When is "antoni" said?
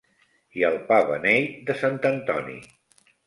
2.13-2.57